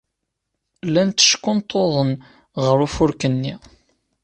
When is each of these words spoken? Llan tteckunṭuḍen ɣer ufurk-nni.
Llan 0.85 1.09
tteckunṭuḍen 1.09 2.11
ɣer 2.63 2.77
ufurk-nni. 2.85 3.55